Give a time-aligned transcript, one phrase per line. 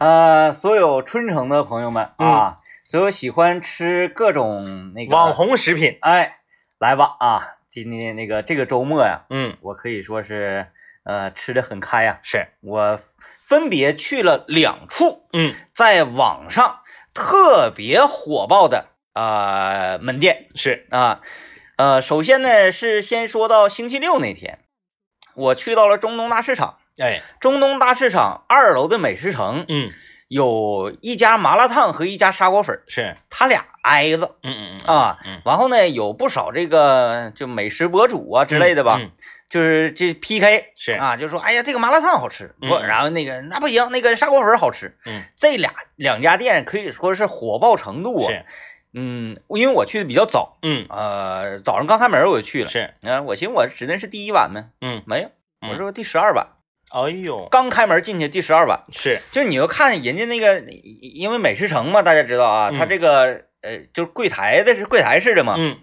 [0.00, 6.38] 呃，所有春城的朋友们嗯啊，所有喜欢吃各种那个网，红食品，哎，
[6.78, 7.58] 来吧啊！
[7.68, 10.68] 今天那个这个周末呀，嗯，我可以说是
[11.04, 12.98] 呃吃的很开呀、是，我
[13.42, 16.80] 分别去了两处嗯，在网上
[17.12, 21.20] 特别火爆的呃门店是，啊。
[21.76, 24.60] 呃，首先呢是先说到星期六那天，
[25.34, 26.78] 我去到了中东大市场。
[27.00, 29.90] 哎，中东大市场二楼的美食城嗯，
[30.28, 35.18] 有一家麻辣烫和一家砂锅粉儿，是，他俩挨着嗯嗯嗯，啊。
[35.24, 39.10] 嗯，然后呢，有不少这个就美食博主啊之类的吧，嗯，嗯。
[39.50, 44.96] 就是这 PK 是，啊，就说哎呀这个麻辣烫好吃，不，嗯然后那个那不行，那个砂锅粉好吃。
[45.06, 48.28] 嗯，这俩两家店可以说是火爆程度啊。
[48.28, 48.44] 是，
[48.94, 52.70] 嗯，因为我去的比较早，嗯，呃，早上刚开门我就去了。
[52.70, 55.30] 是，啊，我寻思我指定是第一碗呗，嗯，没有，
[55.62, 55.70] 嗯。
[55.70, 56.46] 我说第十二碗，
[56.90, 58.84] 哎呦，刚开门进去第十二碗。
[58.92, 62.78] 是，就是你要看人家那个，因为美食城嘛，大家知道啊，嗯。
[62.78, 65.78] 它这个呃，就是柜台的是柜台式的嘛，嗯，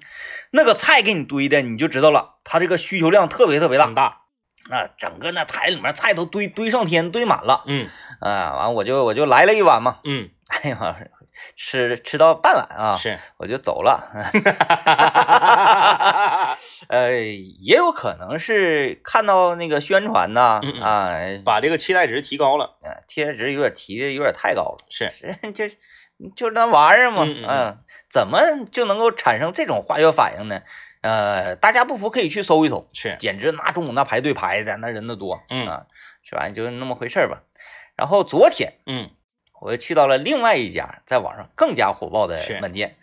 [0.51, 3.85] 那个菜给你堆的，你就知道了，他这个需求量特别特别大。
[3.85, 4.21] 很大，
[4.69, 7.63] 啊，整个那台里面菜都堆堆上天，堆满了。
[7.67, 7.87] 嗯。
[8.19, 10.97] 啊，完我就我就来了一碗嘛，嗯，哎呀，
[11.55, 14.11] 吃吃到半碗啊，是，我就走了，
[16.89, 24.77] 呃，也有可能是看到那个宣传呐嗯嗯啊，把这个期待值提高了，啊、期待值有点提的有点太高了。
[24.89, 25.65] 是，是 就
[26.35, 27.77] 就那玩意儿嘛，嗯
[28.09, 30.61] 怎么就能够产生这种化学反应呢？
[31.01, 35.67] 呃，大家不服可以去搜一搜，是，简直那中午那排队排的那人的多，嗯。
[35.67, 35.85] 啊，
[36.23, 37.43] 这玩意就那么回事儿吧。
[37.95, 39.09] 然后昨天嗯，
[39.61, 42.95] 我又去到了另外一家在网上更加火爆的门店，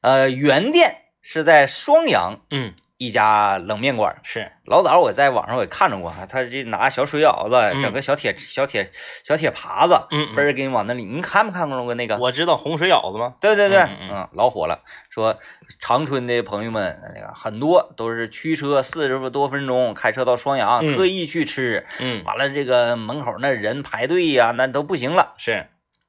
[0.00, 4.18] 呃，原店是在双阳嗯，一家冷面馆。
[4.22, 8.90] 是，老早我在网上我也看着过，他这拿小水舀子，嗯整个小铁小铁
[9.24, 12.16] 小铁耙子，嗯嗯嘣儿给你往那里，你看没看过那个？
[12.18, 13.34] 我知道洪水舀子吗？
[13.40, 13.78] 对对对，
[14.10, 14.82] 嗯老火了。
[15.10, 15.36] 说
[15.80, 21.86] 长春的朋友们，那个很多都是驱车四十多分钟开车到双阳，嗯特意去吃。
[21.98, 25.34] 嗯，完了，这个门口那人排队呀、那都不行了。
[25.38, 25.66] 是，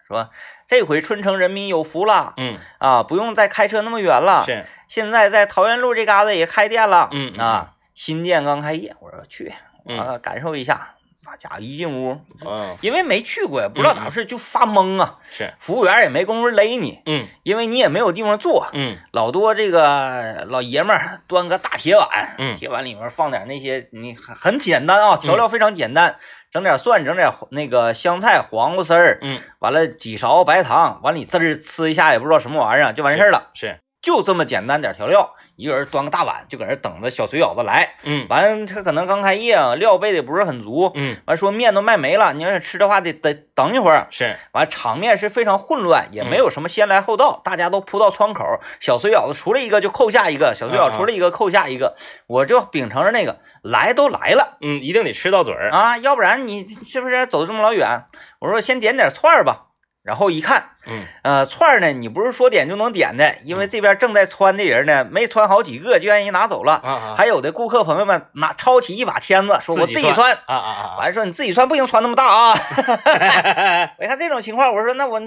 [0.10, 0.30] 说
[0.66, 4.44] 这回春城人民有福了嗯，啊，不用再开车那么远了。
[4.44, 7.10] 是，现在在桃园路这嘎达也开店了。
[7.12, 9.54] 嗯嗯啊，新店刚开业，我说去，
[9.86, 10.96] 嗯啊，感受一下。
[11.30, 15.20] 那家伙一进屋，嗯，因为没去过，也不知道咋回事，就发懵啊。
[15.30, 18.68] 是，服务员也没工夫勒你，嗯因为你也没有地方坐。
[18.74, 26.16] 嗯老多这个老爷们儿端个大铁碗，嗯铁碗里面放点那些，你很很简单啊，调料非常简单，
[26.52, 38.26] 整点蒜，整点那个香菜、黄瓜丝儿，嗯，完了几勺白糖，完了你滋儿呲一下，也不知道什么玩意儿，就完事儿了，是，就这么简单点调料，一个人端个大碗就搁那等着小水舀子来，嗯。
[38.30, 51.98] 完他可能刚开业啊，料备的不是很足，嗯，完说面都卖没了，你要想吃的话得得等一会儿，是，完，场面是非常混乱，也没有什么先来后到，大家都扑到窗口，小水舀子出来一个就扣下一个，小水舀出来一个扣下一个，
[52.28, 58.06] 我就秉承着那个来都来了嗯，一定得吃到嘴儿，啊，要不然你是不是走这么老远？
[58.40, 59.66] 我说先点点串儿吧，
[60.10, 70.34] 然后一看，嗯呃，串儿呢，你不是说点就能点的，因为这边正在穿的人呢，没穿好几个就让人拿走了，啊啊，还有的顾客朋友们拿抄起一把签子，说我自己穿。
[70.34, 72.58] 啊啊啊，完了说你自己穿不行，穿那么大啊！
[74.00, 75.22] 我一看这种情况，我说那我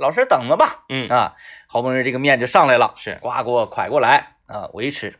[0.00, 0.80] 老师等着吧。
[0.88, 1.34] 嗯啊，
[1.68, 4.68] 好不容易这个面就上来了，是，呱给我蒯过来啊！
[4.72, 5.14] 我一吃，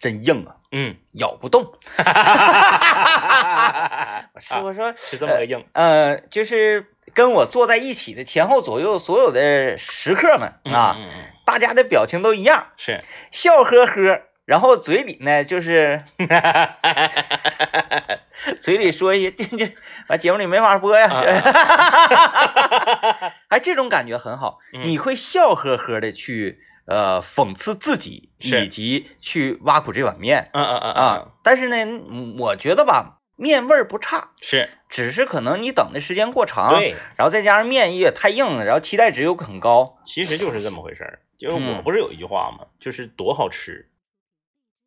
[0.00, 1.62] 真硬啊，嗯，咬不动。
[4.34, 11.10] 我说我说是这么个硬，呃，就是跟我坐在一起的前后左右所有的食客们啊，嗯，嗯。
[11.44, 14.22] 大家的表情都一样，是，笑呵呵。
[14.44, 16.02] 然后嘴里呢，就是
[18.60, 19.72] 嘴里说一些，这这，
[20.08, 21.08] 完节目里没法播呀，
[23.48, 24.82] 哎， 这种感觉很好，嗯。
[24.82, 31.32] 你会笑呵呵的去呃讽刺自己，以及去挖苦这碗面嗯嗯嗯啊。
[31.42, 41.20] 但是呢，嗯我觉得吧，面味儿不差，是，只是可能你等的时间过长，对，然后再加上面也太硬了，然后期待值又很高，其实就是这么回事儿。
[41.38, 42.66] 就是嗯我不是有一句话吗？
[42.78, 43.88] 就是多好吃，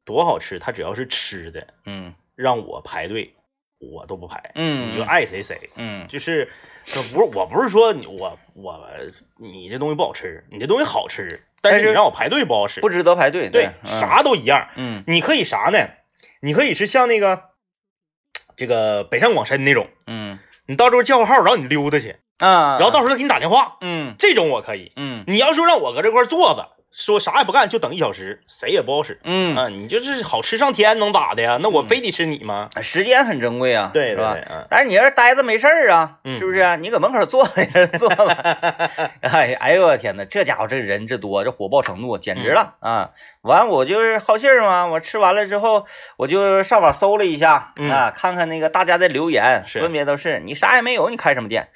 [0.06, 3.34] 多好吃，它只要是吃的，嗯让我排队，
[3.80, 5.70] 我都不排，嗯，你就爱谁谁。
[5.76, 6.50] 嗯就是，
[6.86, 8.90] 这不是我不是说你我我
[9.38, 11.28] 你这东西不好吃，你这东西好吃，
[11.66, 12.80] 但但是是你让我排队不好使。
[12.80, 14.70] 不值得排队，对，嗯啥都一样。
[14.76, 15.80] 嗯你可以啥呢？
[16.42, 17.42] 你可以是像那个
[18.56, 24.92] 这个北上广深那种，嗯你到时候叫个号，然后你溜达去，啊，然后到时候他给你打电话，嗯这种我可以。
[24.96, 29.20] 嗯你要说让我搁这块坐着，说啥也不干就等一小时，谁也不好使。
[29.26, 31.60] 嗯，啊，你就是好吃上天能咋的呀？
[31.62, 32.70] 那我非得吃你吗？
[32.82, 34.48] 时间很珍贵啊，是吧对对对，？
[34.50, 36.78] 嗯，但是你要是待着没事儿啊，嗯是不是？
[36.78, 38.34] 你搁门口坐着坐了，
[39.22, 43.10] 哎哎呦我天呐，这家伙这人这多，这火爆程度简直了、嗯啊！
[43.42, 45.86] 完我就是好信儿嘛，我吃完了之后，
[46.18, 51.68] 我就上网搜了一下、嗯啊，看看那个大家的留言，分别都是你啥也没有，你开什么店？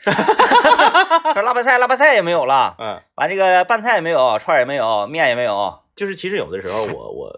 [1.33, 7.33] 说辣白菜，辣白菜也没有了，嗯，完这个拌菜也没有，串儿也没有，面也没有，就是其实有的时候 我我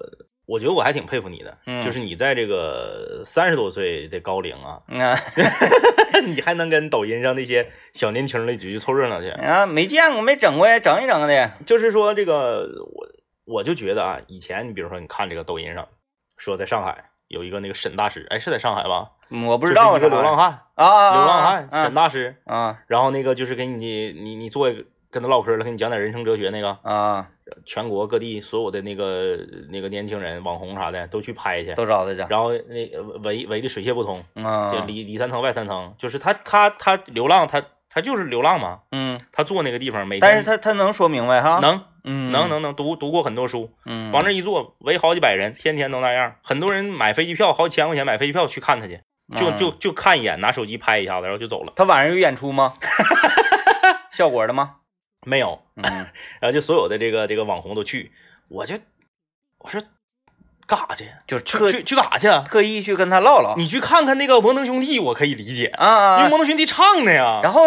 [0.45, 1.81] 我觉得我还挺佩服你的，嗯。
[1.81, 5.19] 就是你在这个三十多岁的高龄啊，嗯啊。
[6.27, 9.29] 你还能跟抖音上那些小年轻的去凑热闹去。
[9.29, 13.07] 啊，没见过，没整过呀，整一整的，就是说这个我
[13.45, 15.87] 我就觉得啊，以前你比如说你看这个抖音上
[16.37, 19.11] 说在上海有一个那个沈大师，哎是在上海吧？
[19.33, 22.77] 嗯我不不知道啊一个流浪汉，啊流浪汉啊沈大师，啊。
[22.87, 27.27] 然后那个就是给你你你做一个跟他唠嗑了，给你讲点人生哲学那个，啊，
[27.65, 29.37] 全国各地所有的那个
[29.69, 41.83] 那个年轻人、网红啥的都去拍去，都找他去，然后那个围围的水泄不通，嗯，就里里三层外三层，就是他他他流浪，他他就是流浪嘛，嗯，他坐那个地方每天但是他他能说明白哈，，能。
[42.03, 48.99] 嗯，能，能能读读过很多书，嗯，往那一坐围好几百人，天天都那样，很多人买飞机票好几千块钱买飞机票去看他去，
[49.35, 52.73] 就嗯就就看一眼，拿手机拍一下子，然后就走了，他晚上有演出吗？
[54.09, 54.77] 效果的吗？
[55.25, 55.83] 没有，嗯，
[56.39, 58.11] 然后就所有的这个这个网红都去，
[58.47, 58.75] 我就
[59.59, 59.81] 我说
[60.65, 61.05] 干啥去？
[61.27, 62.43] 就是去去去干啥去啊？
[62.47, 67.41] 特意去跟他唠唠，你去看看那个摩登兄弟，我可以理解，啊因为摩登兄弟唱的呀。
[67.43, 67.63] 然后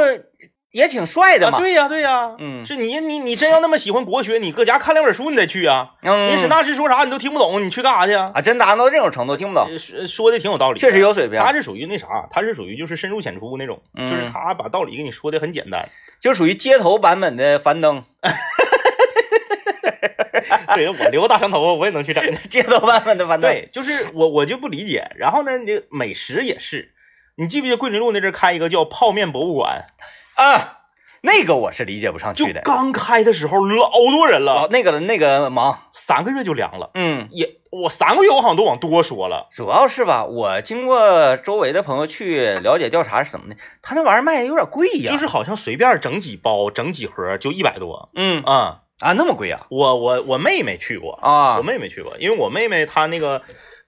[0.74, 5.92] 也挺帅的啊，嘛，对呀对呀，嗯是你你你真要那么喜欢国学，你搁家看两本书，你再去啊。
[6.02, 8.32] 嗯，人沈大师说啥你都听不懂，你去干啥去啊？
[8.34, 10.98] 啊，真达到这种程度，听不懂，呃说说的挺有道理，确实。
[10.98, 15.88] 有水平，他是属于那啥，他是属于就是深入浅出那种，嗯就是他把道理给你说的很简单。
[16.20, 18.02] 就属于街头版本的樊登，
[20.74, 22.20] 对我留个大长头发，我也能去整。
[22.50, 25.08] 街头版本的樊登，对，就是我我就不理解。
[25.14, 26.90] 然后呢，你这美食也是，
[27.36, 29.86] 你记不记得桂林路那阵儿开一个叫泡面博物馆？
[30.34, 30.78] 啊，
[31.22, 36.90] 那个我是理解不上去的，刚开的时候老多人哦了，，那个那个忙，三个月就凉了。
[36.94, 37.28] 嗯。
[37.30, 39.48] 也我三个月我好像都往多说了。
[39.52, 48.10] 主要是吧，我经过周围的朋友去了解调查是怎么的，他那玩意儿卖的有点贵呀，就是好像随便整几包、整几盒就一百多。
[48.14, 48.42] 嗯。
[48.44, 49.66] 啊、啊那么贵啊？
[49.70, 51.56] 我我我妹妹去过，啊。
[51.56, 53.42] 我妹妹去过，因为我妹妹她那个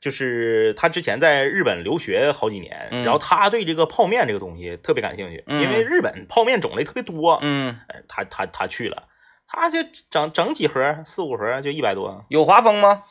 [0.07, 7.77] 就是他之前在日本留学好几年，嗯然后他对这个泡面这个东西特别感兴趣，嗯因为日本泡面种类特别多，嗯。
[7.89, 9.03] 哎她她她去了，
[9.49, 13.03] 他就整整几盒四五盒就一百多，有华丰吗？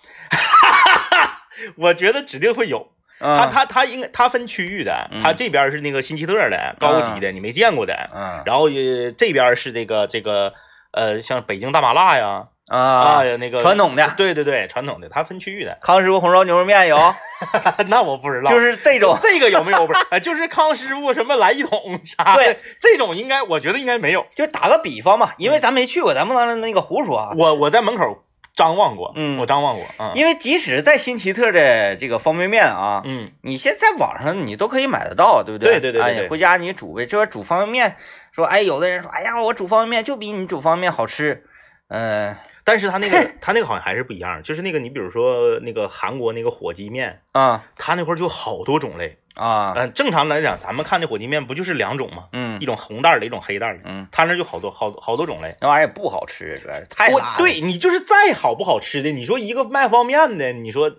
[1.76, 2.88] 我觉得指定会有。
[3.20, 3.36] 嗯。
[3.38, 8.42] 它它它应该他分区域的，他这边是那个新奇特的高级的，你没见过的，嗯。
[8.46, 10.54] 然后呃这边是这个这个
[10.92, 16.98] 呃像北京大麻辣呀啊那个传统的对对对传统的，它分区域的，康师傅红烧牛肉面有，
[17.88, 20.00] 那我不知道，就是这种 这个有没有不是？
[20.10, 24.26] 呃 就是康师傅什么来一桶啥的，对，这种应该我觉得应该没有。
[24.36, 27.34] 就打个比方嘛，因为咱没去过，咱不能那个胡说啊。
[27.38, 28.24] 我我在门口
[28.56, 35.74] 张望过，嗯我张望过，嗯因为即使在新奇特的这个方便面啊，嗯，你现在网上你都可以买得到，对不对？
[35.74, 37.06] 对对对对对哎，回家你煮呗。
[37.06, 37.96] 这边煮方便面，
[38.32, 41.44] 说哎，有的人说，哎呀，我煮方便面就比你煮方便面好吃。
[41.90, 42.36] 嗯
[42.66, 49.20] 但是他那个他那个好像还是不一样，就是那个你比如说那个韩国那个火鸡面，啊他那块就好多种类。
[49.36, 52.30] 啊嗯，正常来讲，咱们看的火鸡面不就是两种吗？
[52.32, 53.84] 嗯一种红袋儿的，一种黑袋儿的。
[53.84, 55.54] 嗯，他那就好多好好多种类。
[55.60, 57.38] 那玩意儿也不好吃，主要是太我辣了。
[57.38, 60.90] 对你就是再好不好吃的，你说一个卖方便面的，你说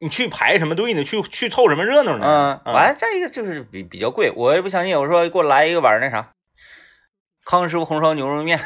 [0.00, 1.04] 你去排什么队呢？
[1.04, 2.60] 去去凑什么热闹呢？
[2.64, 4.98] 嗯，完了再一个就是比比较贵，我也不相信。
[4.98, 6.32] 我说给我来一个碗那啥，
[7.44, 8.58] 康师傅红烧牛肉面，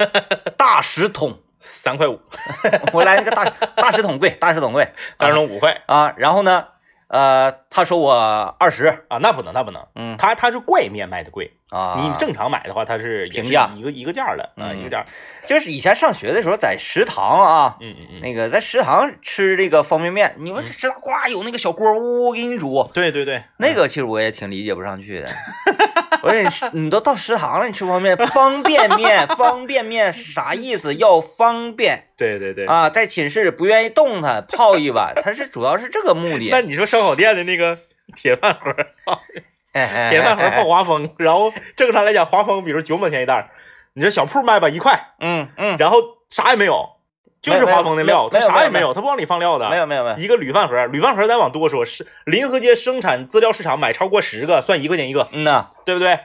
[0.58, 2.20] 大十桶，三块五，
[2.92, 3.44] 我来那个大
[3.76, 6.14] 大石桶贵，大石桶贵，大石桶五块啊。
[6.16, 6.66] 然后呢，
[7.08, 8.14] 呃，他说我
[8.58, 9.86] 二十，啊，那不能，那不能。
[9.94, 15.06] 嗯他他是怪面卖的贵，啊，你正常买的话，它是平价一个一个价儿的啊，嗯一个价儿。
[15.46, 17.76] 就是以前上学的时候在食堂啊。
[17.80, 25.28] 嗯嗯嗯，那个在食堂吃这个方便面，你说食堂呱有那个小锅呜呜给你煮，对对对，那个其实我也挺理解不上去的。
[26.20, 30.94] 我说你吃你都到食堂了，你吃方便面，方便面，方便面啥意思？
[30.96, 32.66] 要方便对对对。
[32.66, 36.48] 啊，在寝室不愿意动它，泡一碗，它是主要是这个目的。
[36.50, 37.78] 那你说烧烤店的那个
[38.16, 38.74] 铁饭盒，
[39.72, 43.50] 铁饭盒哎泡，华丰， 然后正常来讲，华丰比如九毛钱一袋儿，
[43.94, 45.98] 你这小铺卖吧一块，嗯嗯，然后
[46.30, 46.96] 啥也没有，
[47.40, 49.68] 就是华丰的料，它没有没啥也没有，它不往里放料的。
[49.70, 56.18] 没有没有没有，一个铝饭盒，铝饭盒咱往多说，是临河街生产资料市场买超过十个算一块钱一个，嗯呐，对不对？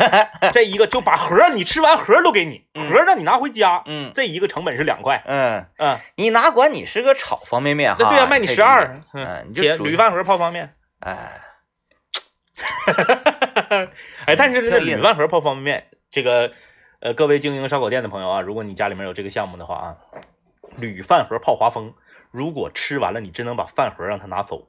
[0.52, 2.88] 这一个就把盒你吃完盒都给你，嗯。
[2.90, 4.10] 盒让你拿回家，嗯。
[4.14, 10.64] 这一个成本是两块，嗯，嗯，你哪管你是个炒方便面哈，那对呀，卖你十二，嗯，铁铝，饭盒泡方便。
[10.64, 11.40] 面，哎，
[14.26, 16.52] 哎，但是这个铝饭盒泡方便面，这个
[17.00, 19.96] 呃，各位经营烧烤店的朋友啊，如果你家里面有这个项目的话啊，
[20.76, 21.94] 铝饭盒泡华丰，
[22.30, 24.68] 如果吃完了你真能把饭盒让他拿走，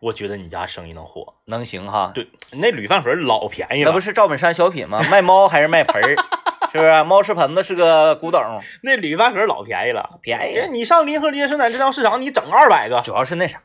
[0.00, 1.34] 我觉得你家生意能火。
[1.46, 2.12] 能行哈。
[2.14, 5.00] 对，那铝饭盒老便宜了，那不是赵本山小品吗？
[5.10, 6.16] 卖猫还是卖盆儿？
[6.70, 7.02] 是不是？
[7.04, 8.42] 猫吃盆子是个古董，
[8.82, 10.18] 那铝饭盒老便宜了。
[10.20, 10.68] 便宜。
[10.70, 13.00] 你上临河街生产制造市场，你整二百个。
[13.00, 13.62] 主要是那啥，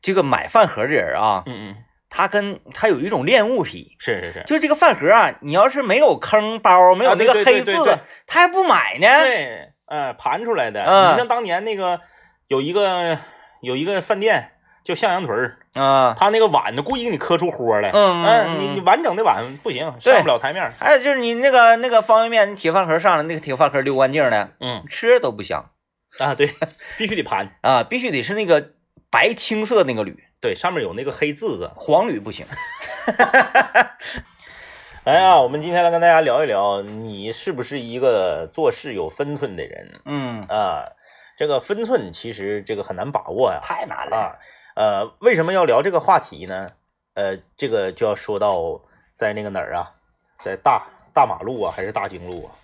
[0.00, 1.76] 这个买饭盒的人啊，嗯嗯，
[2.10, 9.06] 他跟它有一种恋物癖，是是是，就这个饭盒啊，你要是没有坑包，没有那个黑字的，他还不买呢。
[9.20, 10.84] 对，嗯，盘出来的。
[10.84, 12.00] 嗯你像当年那个
[12.46, 13.18] 有一个
[13.60, 14.52] 有一个饭店
[14.84, 17.90] 叫向阳屯儿，啊，他那个碗呢故意给你磕出豁来。
[17.92, 20.72] 嗯你你完整的碗不行，对上不了台面儿。
[20.78, 25.70] 还有就是你那个那个方便面，你铁饭盒上来，那个铁饭盒溜干净的，嗯吃都不香
[26.18, 26.48] 啊，对，
[26.96, 27.50] 必须得盘。
[27.60, 28.70] 啊，必须得是那个
[29.10, 31.70] 白青色那个铝，对，上面有那个黑字子。
[31.74, 32.46] 黄铝不行。
[35.04, 40.84] 哎呀，我们今天来跟大家聊一聊，你是不是一个做事有分寸的人嗯，啊？
[41.36, 43.58] 这个分寸其实这个很难把握呀。
[43.62, 44.16] 太难了。
[44.16, 44.36] 啊，
[44.76, 46.72] 呃，为什么要聊这个话题呢？
[47.14, 48.82] 呃，这个就要说到
[49.14, 49.94] 在那个哪儿啊，
[50.40, 52.54] 在大大马路啊，还是大经路啊，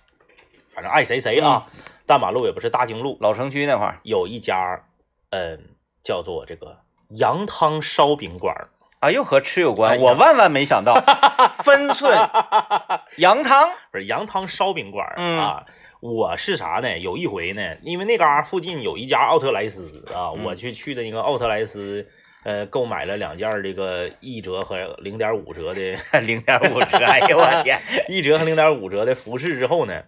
[0.73, 1.67] 反正爱谁谁啊。
[2.05, 4.85] 大马路也不是大经路，老城区那块儿有一家，
[5.31, 6.77] 嗯、叫做这个
[7.09, 8.69] 羊汤烧饼馆儿。
[9.01, 9.91] 啊，又和吃有关。
[9.91, 10.95] 哎呀我万万没想到，
[11.63, 12.17] 分寸
[13.17, 13.69] 羊汤。
[13.91, 15.63] 不是羊汤烧饼馆儿嗯啊。
[16.01, 16.97] 我是啥呢？
[16.99, 22.07] 有一回呢，因为那嘎附近有一家奥特莱斯啊，嗯我去去的那个奥特莱斯，
[22.43, 25.81] 呃，购买了两件儿这个一折和零点五折的
[26.21, 27.79] 零点五折，哎呦我天！
[28.07, 30.03] 一折和零点五折的服饰之后呢，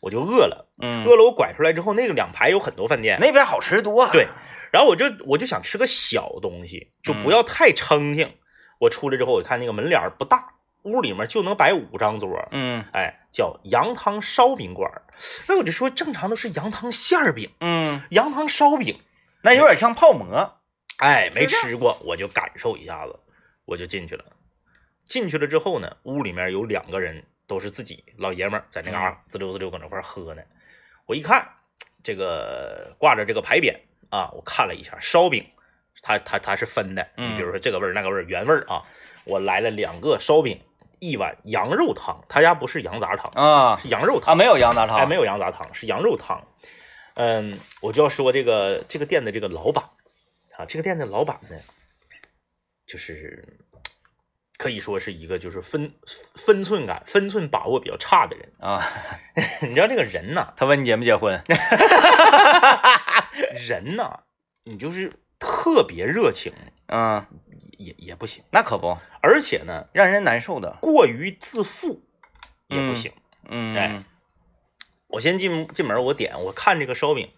[0.00, 4.06] 我就饿了，嗯，饿了我拐出来之后，那个两排有很多饭店，那边好吃多。
[4.08, 4.26] 对，
[4.70, 8.36] 然后我就我就想吃个小东西，就不要太撑挺。
[8.78, 15.02] 我出来之后，我看那个门脸儿不大，屋里面就能摆五张桌，嗯哎，叫羊汤烧饼馆儿。
[15.48, 18.98] 那我就说，正常都是羊汤馅儿饼，嗯，羊汤烧饼，
[19.42, 20.56] 那有点像泡馍。
[20.96, 23.18] 哎，没吃过，我就感受一下子，
[23.64, 24.24] 我就进去了。
[25.04, 30.42] 进去了之后呢，屋里面有两个人，都是自己老爷们儿，在那嘎滋溜滋溜搁那块儿喝呢。
[31.04, 31.46] 我一看，
[32.02, 33.76] 这个挂着这个牌匾
[34.10, 35.44] 啊，我看了一下，烧饼，
[36.02, 38.82] 它它它是分的，你比如说这个味儿那个味儿原味儿啊，
[39.24, 40.60] 我来了两个烧饼，
[40.98, 46.46] 一碗羊肉汤，他家不是羊杂汤，啊是羊肉汤啊，没有羊杂汤，哎，没有羊杂汤，是羊肉汤。
[47.14, 49.84] 嗯，我就要说这个这个店的这个老板
[50.56, 51.56] 啊，这个店的老板呢，
[52.86, 53.58] 就是
[54.56, 55.92] 可以说是一个就是分
[56.34, 58.52] 分寸感、分寸把握比较差的人。
[58.58, 58.82] 啊。
[59.62, 61.38] 你知道这个人呢，他问你结没结婚？
[63.68, 64.20] 人呢，
[64.64, 66.52] 你就是特别热情
[66.86, 67.24] 嗯，
[67.78, 70.78] 也也不行，那可不，而且呢，让人难受的。
[70.80, 72.02] 过于自负
[72.68, 73.12] 也不嗯行。
[73.48, 74.04] 嗯，哎
[75.08, 77.30] 我先进进门，我点，我看这个烧饼，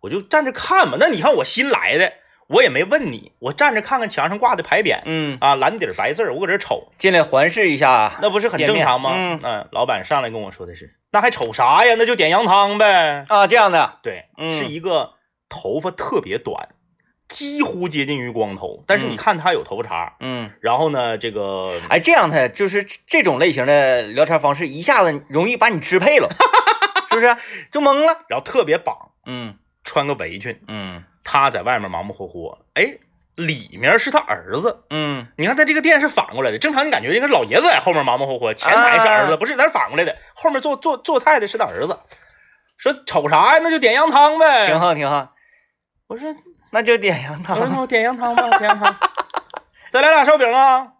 [0.00, 0.96] 我就站着看嘛。
[0.98, 2.12] 那你看我新来的，
[2.48, 8.18] 我也没问你，我站着看看墙上挂的牌匾嗯，啊，蓝底儿白字儿，我搁这瞅，进来环视一下。
[8.20, 9.10] 那不是很正常吗？
[9.12, 11.94] 店面嗯，老板上来跟我说的是，那还瞅啥呀？
[11.96, 13.24] 那就点羊汤呗。
[13.28, 14.00] 啊，这样的。
[14.02, 15.12] 对，嗯是一个
[15.48, 16.70] 头发特别短，
[17.28, 20.16] 几乎接近于光头，但是你嗯看他有头发茬。
[20.18, 26.28] 嗯，然后呢，这个哎，这样的就是这种类型的聊天方式，一下子容易把你支配了，
[27.10, 27.36] 是不是？
[27.70, 28.24] 就懵了。
[28.28, 29.54] 然后特别绑，嗯
[29.84, 32.98] 穿个围裙，嗯他在外面忙忙活活，哎，
[33.34, 34.84] 里面是他儿子。
[34.90, 41.98] 嗯你看他这个店是反过来的，正常你感觉这个老爷子在后面忙忙活活，前台是儿子，啊不是，咱是反过来的，后面做做做菜的是他儿子。
[42.76, 43.60] 说瞅啥呀？
[43.62, 44.66] 那就点羊汤呗。
[44.66, 44.78] 挺。
[44.78, 45.32] 好挺好。
[46.06, 46.34] 我说
[46.70, 47.80] 那就点羊我说那汤。
[47.80, 48.94] 我点羊汤吧， 点羊汤。
[49.90, 50.92] 再来俩烧饼啊！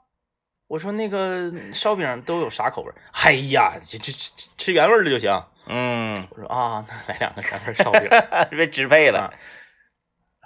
[0.69, 2.93] 我说那个烧饼都有啥口味？
[3.13, 5.45] 哎呀，这这这吃原味的就行。
[5.67, 8.09] 嗯，我说啊，那来两个原味烧饼。
[8.57, 9.21] 被支配了。
[9.21, 9.33] 啊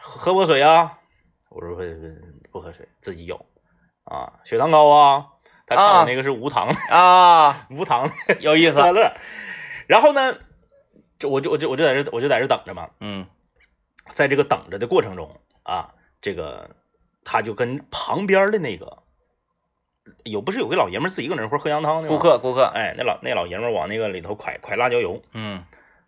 [0.00, 0.98] 喝口水啊？
[1.50, 1.82] 我说不
[2.50, 3.44] 不喝水，自己有
[4.04, 4.32] 啊。
[4.44, 5.26] 血糖高啊？
[5.66, 8.92] 他看我那个是无糖的，啊，无糖的有意思 乐。
[8.92, 9.12] 乐。
[9.86, 10.38] 然后呢，
[11.18, 13.26] 这我就我就我就在这我就在这等着嘛，嗯
[14.14, 16.70] 在这个等着的过程中啊，这个
[17.24, 19.02] 他就跟旁边的那个
[20.24, 22.64] 有不是有个老爷们自己搁那块儿喝羊汤的吗顾，客顾客。
[22.64, 25.64] 哎，那老那老爷们往那个里头蒯蒯辣椒油，嗯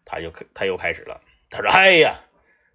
[0.07, 1.21] 他就他又开始了，
[1.51, 2.17] 他说：“哎呀，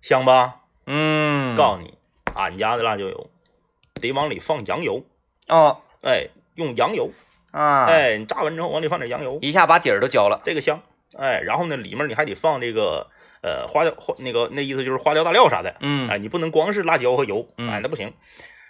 [0.01, 0.61] 香吧？
[0.85, 1.97] 嗯，告诉你，
[2.35, 3.29] 俺家的辣椒油
[4.01, 5.03] 得往里放羊油，
[5.47, 7.09] 哦哎，用羊油，
[7.51, 10.41] 啊，，哎，你炸完之后往里放点羊油，一下把底儿都焦了。
[10.43, 10.81] 这个香。
[11.17, 13.07] 哎，然后呢，里面你还得放这个
[13.41, 18.13] 呃花椒花那个那意思就是花椒大料啥的，嗯哎，你不能光是辣椒和油，嗯哎，那不行。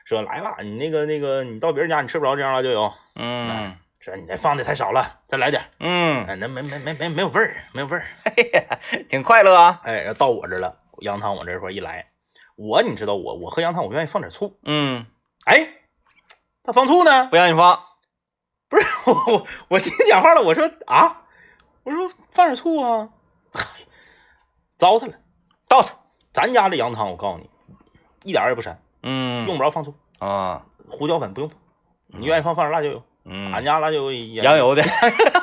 [0.05, 8.05] 说来吧，你那个那个你到别人家你吃不着这样辣椒油，嗯说你这放的太少了，再来点，嗯，哎，那没没没没没有味儿，没有味儿。
[9.10, 9.81] 挺快乐啊。
[9.84, 12.05] 哎，到我这儿了，羊汤往这块儿一来，
[12.56, 15.06] 我你知道我我喝羊汤我愿意放点醋，嗯，
[15.46, 15.68] 哎，
[16.64, 17.28] 他放醋呢？
[17.28, 17.80] 不让你放。
[18.68, 21.22] 不是我我我听讲话了，我说啊，
[21.84, 23.10] 我说放点醋啊，
[23.54, 23.66] 嗨，
[24.78, 25.14] 糟蹋了，
[25.68, 25.96] 倒它。
[26.34, 27.50] 咱家这羊汤我告诉你，
[28.24, 31.58] 一点也不膻，嗯，用不着放醋，啊，胡椒粉不用放，
[32.08, 34.84] 你愿意放放点辣椒油，嗯，俺家辣椒油也羊，油的，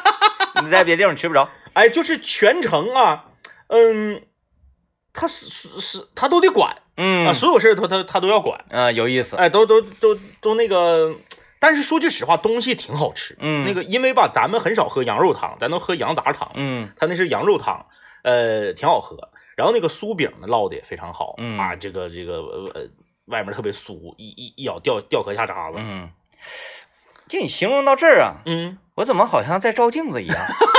[0.62, 1.48] 你在别地方吃不着。
[1.72, 3.26] 哎，就是全程啊，
[3.68, 4.26] 嗯，
[5.12, 9.36] 他是是是，他都得管嗯啊，所有事儿他他他都要管，啊，有意思。
[9.36, 11.14] 哎，都都都都那个，
[11.58, 13.36] 但是说句实话，东西挺好吃。
[13.40, 16.50] 嗯那个因为吧，咱们很少喝羊肉汤，咱都喝羊杂汤。
[16.54, 17.86] 嗯他那是羊肉汤，
[18.22, 19.16] 呃，挺好喝。
[19.54, 21.34] 然后那个酥饼呢，烙的也非常好。
[21.38, 22.88] 嗯啊，这个这个呃呃，
[23.26, 25.76] 外面特别酥，一一一咬掉掉壳下渣子。
[25.78, 26.08] 嗯，
[27.28, 30.36] 就你形容到这儿啊，嗯我怎么好像在照镜子一样？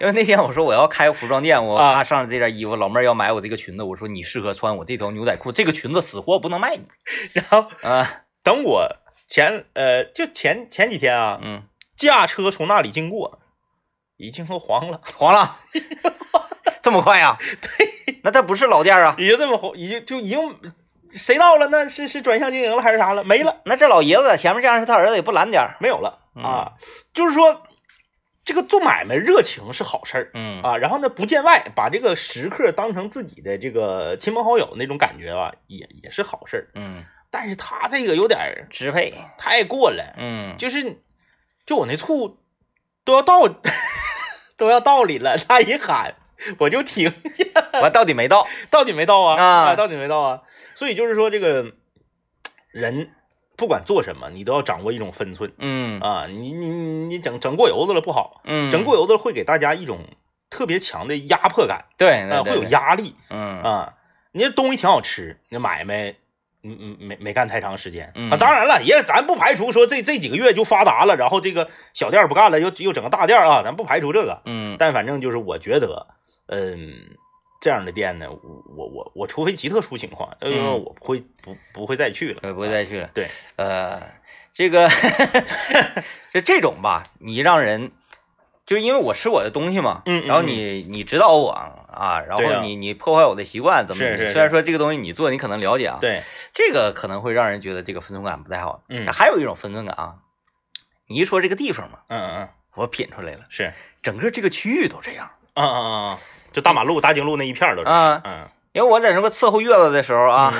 [0.00, 6.84] 因为那天我说我要开个服装店，我啊怕上这件衣服，老妹儿要买我这个裙子，我说你适合穿我这条牛仔裤，这个裙子死活不能卖你
[7.34, 8.22] 然后啊。
[8.42, 8.88] 等我
[9.28, 11.64] 前呃就前前几天啊，嗯，
[11.94, 13.38] 驾车从那里经过，
[14.16, 15.58] 已经都黄了，黄了，
[16.80, 20.58] 这么快呀、 对，那它不是老店啊，已经这么黄，已经就已经
[21.10, 21.68] 谁到了？
[21.68, 23.22] 那是是转向经营了还是啥了？
[23.24, 23.60] 没了。
[23.66, 25.76] 那这老爷子在前面这样是他儿子也不拦点儿。
[25.80, 26.72] 没有了嗯啊，
[27.12, 27.62] 就是说，
[28.50, 30.60] 这个做买卖热情是好事儿嗯。
[30.60, 36.66] 啊，然后呢不见外，把这个食客当成自己的这个亲朋好友那种感觉吧，也也是好事儿。
[36.74, 39.14] 嗯，但是他这个有点支配。
[39.38, 40.96] 太过了，嗯，就是
[41.64, 42.40] 就我那醋
[43.04, 43.42] 都要到
[44.58, 46.16] 都要到里了，他一喊
[46.58, 48.48] 我就停下，完到底没到。
[48.68, 49.40] 到底没到啊。
[49.40, 50.42] 啊到底没到啊，
[50.74, 51.72] 所以就是说这个
[52.72, 53.12] 人
[53.60, 55.52] 不管做什么，你都要掌握一种分寸。
[55.58, 59.98] 嗯啊，你你你你整整过油子了不好，嗯，整过油子会给大家一种
[60.48, 62.64] 特别强的压迫感，对，啊，会有。
[62.64, 63.92] 压力嗯啊。
[64.32, 66.14] 你这东西挺好吃，那买卖，
[66.62, 68.36] 嗯嗯，没没干太长时间嗯啊。
[68.38, 74.40] 当然了，也咱不排除说这这几个月就发达了，然后这个小店儿不干了，又又整个大店儿啊，咱不排除这个。
[74.46, 76.06] 嗯但反正就是我觉得，
[76.46, 76.94] 嗯，
[77.60, 78.40] 这样的店呢，我
[78.76, 83.10] 我我我除非极特殊情况，呃，嗯我不会不不会再去了，呃，不会再去了。
[83.12, 84.02] 对，呃，
[84.52, 84.88] 这个
[86.32, 87.92] 就这种吧，你让人
[88.66, 96.22] 就因为我吃我的东西嘛，嗯嗯然后你你指导我啊，然后你你破坏我的习惯怎么是是是虽然说这个东西你做你可能了解啊，，对，
[96.54, 98.82] 这个可能会让人觉得这个分寸感不太好。
[98.88, 100.14] 嗯还有一种分寸感啊，
[101.08, 105.30] 你一说这个地方嘛，嗯嗯嗯，我品出来了，是，整个这个区域都这样。
[105.54, 106.18] 嗯嗯嗯嗯，
[106.52, 108.48] 就大马路、大经路那一片儿都是，啊嗯。
[108.72, 110.52] 因为我在那个伺候月子的时候啊，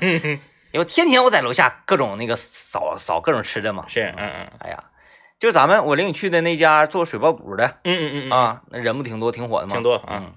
[0.00, 0.40] 嗯。
[0.72, 3.84] 因为天天我在楼下各种那个扫扫各种吃的嘛。
[3.88, 4.48] 是，嗯嗯。
[4.60, 4.84] 哎呀，
[5.38, 9.72] 就咱们我领你去的那家做水爆肚的嗯嗯嗯，啊，那人不挺多，挺火的吗？
[9.74, 10.34] 挺多啊嗯，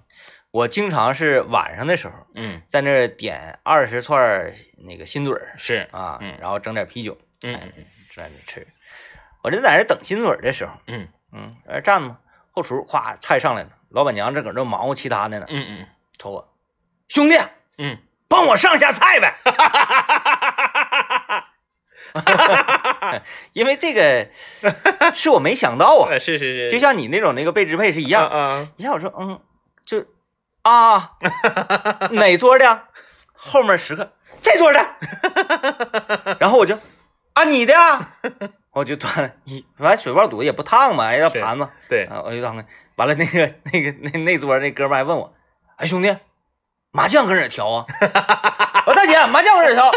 [0.52, 2.62] 我经常是晚上的时候嗯。
[2.68, 4.52] 在那儿点二十串
[4.86, 6.36] 那个新嘴儿是，啊，嗯。
[6.42, 7.62] 然后整点啤酒，嗯哎
[8.14, 8.68] 在那吃。
[9.42, 11.08] 我就在那儿等新嘴儿的时候，嗯。
[11.32, 12.18] 嗯，在那儿站着嘛，
[12.52, 15.88] 后厨咵菜上来了，老板娘正搁这忙活其他的呢，嗯嗯。
[16.18, 16.54] 瞅我，
[17.10, 17.38] 兄弟，
[17.78, 19.36] 嗯，帮我上一下菜呗。
[23.52, 24.30] 因为这个
[25.14, 28.26] 是我没想到啊， 嗯，是是是，就像你那种那个被支配是一样。
[28.28, 29.42] 啊一下我说嗯，
[29.86, 30.06] 就
[30.62, 31.12] 啊。
[32.12, 32.84] 哪桌的？
[33.34, 34.14] 后面十个。
[34.42, 34.96] 这桌的，
[36.40, 36.78] 然后我就
[37.34, 38.16] 啊你的呀，
[38.76, 42.56] 我就端一完水爆肚也不烫嘛，一个盘子对，啊，我就当
[42.98, 45.34] 完了那个那个那那桌那哥们还问我，
[45.78, 46.14] 哎兄弟，
[46.92, 47.86] 麻将搁哪调啊？
[48.86, 49.92] 我说大姐麻将搁哪调？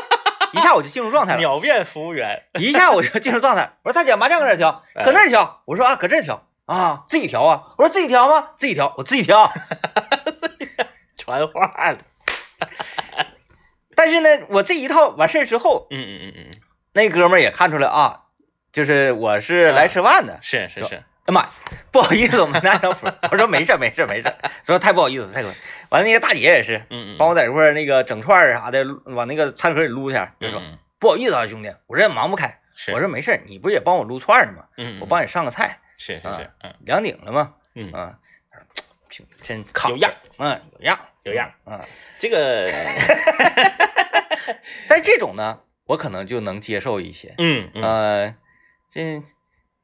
[0.52, 1.38] 一下我就进入状态了。
[1.42, 3.72] 秒变服务员，一下我就进入状态。
[3.82, 4.82] 我说大姐，麻将搁哪调？
[4.94, 5.60] 哎搁那儿调。
[5.66, 7.74] 我说啊，搁这调啊，自己调啊。
[7.76, 8.50] 我说自己调吗？
[8.56, 9.52] 自己调，我自己调。
[11.18, 11.98] 传话了，
[13.94, 16.50] 但是呢，我这一套完事儿之后，嗯嗯嗯嗯，
[16.94, 18.22] 那哥们儿也看出来啊，
[18.78, 20.38] 就是我是来吃饭的。
[20.40, 21.50] 是是是，哎妈呀，
[21.90, 23.08] 不好意思，我们拿张符。
[23.32, 25.52] 我说没事没事没事儿，说太不好意思太可。
[25.88, 32.60] 完了那个大姐也是，嗯嗯，帮我在这块那个整串啥的，往那个餐盒里撸去，就说嗯不好意思啊兄弟，我这忙不开。
[32.76, 34.64] 是，我说没事，你不是也帮我撸串呢吗？
[34.76, 37.54] 嗯，我帮你上个菜，是是是，嗯两顶了吗？
[37.74, 38.14] 嗯啊，
[39.10, 41.80] 挺真有样，嗯，有样，有样，嗯。
[42.20, 42.70] 这个，
[44.88, 47.34] 但是这种呢，我可能就能接受一些。
[47.38, 48.34] 嗯嗯呃，
[48.90, 49.22] 这，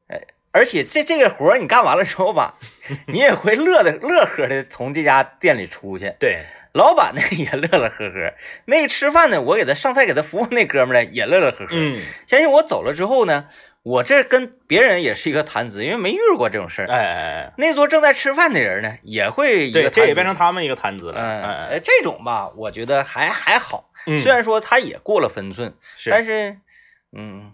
[0.08, 0.20] 呃，
[0.52, 2.58] 而且这这个活儿你干完了之后吧，
[3.06, 6.14] 你也会乐的乐呵的从这家店里出去。
[6.18, 8.34] 对，老板呢也乐乐呵呵，
[8.66, 11.68] 那个吃饭呢，我给他上菜给他服务那哥们儿呢也乐乐呵呵。
[11.70, 13.46] 嗯，相信我走了之后呢，
[13.82, 16.86] 我这跟别人也是一个谈资，因为没遇过这种事儿。
[16.86, 21.20] 哎哎哎，那桌正在吃饭的人呢，也会对，这也变成成他们一个谈资了。
[21.20, 23.90] 嗯，哎呃，这种吧，我觉得还还好。
[24.06, 26.58] 嗯，虽然说他也过了分寸，是，但是，
[27.16, 27.52] 嗯，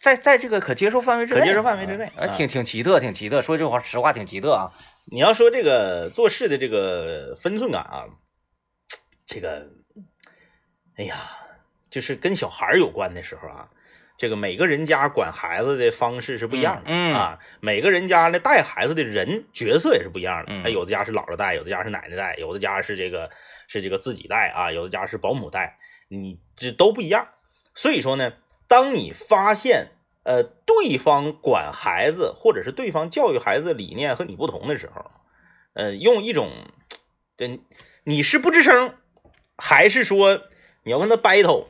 [0.00, 3.42] 在在这个可接受范围之内，可接受范围之内啊，啊挺挺奇特，挺奇特。
[3.42, 4.72] 说这话实话，挺奇特啊。
[5.12, 8.06] 你要说这个做事的这个分寸感啊，
[9.26, 9.68] 这个，
[10.96, 11.16] 哎呀，
[11.90, 13.68] 就是跟小孩儿有关的时候啊，
[14.16, 23.30] 这个每个人家管孩子的方式是不一样的，嗯嗯啊，每个人家呢带孩子的人角色也是不一样的，嗯哎，有的家是姥姥带，有的家是奶奶带，有的家是这个
[23.68, 25.76] 是这个自己带啊，有的家是保姆带，
[26.08, 27.28] 你这都不一样。
[27.74, 28.32] 所以说呢，
[28.74, 29.92] 当你发现
[30.24, 35.12] 呃对方管孩子或者是对方教育孩子的理念和你不同的时候，
[35.74, 36.50] 呃，用一种
[37.38, 37.60] 对
[38.02, 38.94] 你是不吱声，
[39.56, 40.40] 还是说
[40.82, 41.66] 你要跟他 battle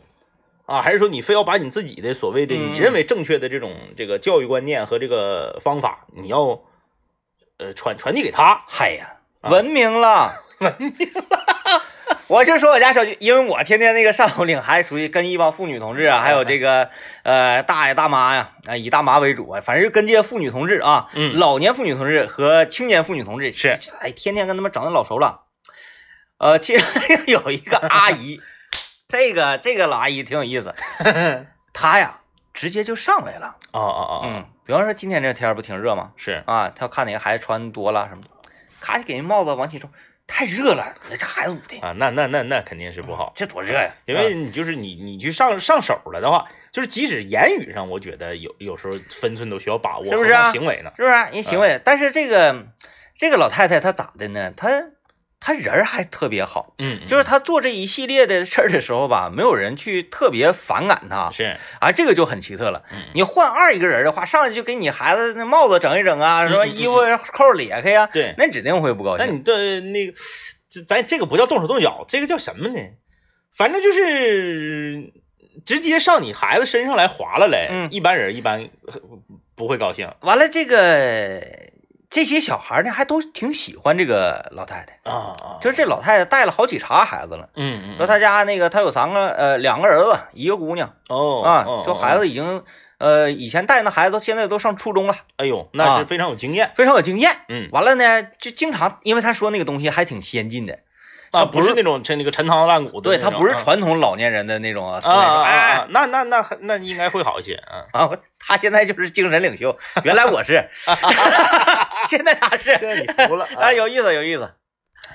[0.64, 2.72] 啊，还是说你非要把你自己的所谓的嗯。
[2.72, 6.62] 你认为正确的这种这个教育观念和这个方法，你要
[7.58, 8.64] 呃传传递给他？
[8.66, 9.50] 嗨呀，啊。
[9.50, 10.90] 文明了， 文明
[12.26, 16.88] 我就说我家小区，因为我天天那个上午领孩子出去，跟一帮妇女同志啊，还有这个
[17.22, 25.42] 呃大爷大妈呀，啊以大妈为主啊，反正就跟这些妇女同志啊，嗯老年妇女同志和青年妇女同志是，哎，天天跟他们整的老熟了。
[26.38, 26.84] 呃，其实
[27.30, 28.40] 有一个阿姨，
[29.08, 30.74] 这个这个老阿姨挺有意思，
[31.74, 32.20] 她呀
[32.54, 36.12] 直接就上来了，哦哦哦，嗯，比方说今天这天不挺热吗？
[36.16, 38.24] 是啊，她要看哪个孩子穿多了什么，
[38.80, 39.88] 咔就给人帽子往起抽，
[40.26, 43.32] 太热了，那这孩子捂的，啊，那那那那肯定是不好。
[43.36, 43.94] 这多热呀！
[44.06, 50.90] 因为你就是你，你去上上手了的话，就是即使言语上，我觉得有有时候分寸都需要把握，是不是啊行为呢？
[50.96, 51.28] 是不是啊？
[51.30, 52.66] 人行为，但是这个
[53.16, 54.50] 这个老太太她咋的呢？
[54.56, 54.70] 她
[55.46, 62.82] 她人儿还特别好，嗯，就是他做这一系列的事儿的时候吧，没有人去特别反感他是，啊，这个就很奇特了。
[62.90, 66.94] 嗯你换二一个人的话，上来就给你孩子那帽子整一整啊，什么衣服
[67.34, 68.34] 扣裂开呀，对。
[68.38, 69.26] 那指定会不高兴。
[69.26, 70.14] 那你这那个，
[70.88, 72.80] 咱这个不叫动手动脚，这个叫什么呢？
[73.54, 75.12] 反正就是
[75.66, 78.94] 直接上你孩子身上来划拉来，嗯一般人一般呃
[79.54, 81.42] 不会高兴完了，这个
[82.14, 87.48] 这些小孩呢，还都挺喜欢这个老太太，啊啊，就是这老太太带了好几茬孩子了。
[87.56, 90.94] 嗯嗯，说他家那个，他有三个呃两个儿子，一个姑娘。
[91.08, 92.62] 哦啊哦，就孩子已经
[92.98, 96.04] 呃以前带那孩子，现在都上初中了，哎呦，那是啊。
[96.04, 97.36] 非常有经验，非常有经验。
[97.48, 97.68] 嗯。
[97.72, 100.74] 完了呢，就经常因为他说那个东西还挺先进的，
[101.32, 107.82] 啊，他不是那种陈那个陈汤烂骨的对他不是传统老年人的那种啊啊那那那那应该会好一些啊。
[108.06, 110.68] 啊，他现在就是精神领袖，原来我是，
[112.08, 114.50] 现在他是，这你服了 哎，有意思有意思，